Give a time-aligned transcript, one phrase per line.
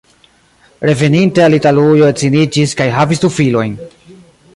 [0.91, 3.77] Reveninte al Italujo edziniĝis kaj havis du filojn.